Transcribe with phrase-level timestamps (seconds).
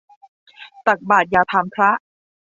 [0.87, 1.89] ตักบาตรอย่าถามพระ